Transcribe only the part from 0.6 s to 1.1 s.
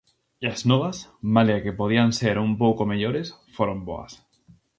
novas,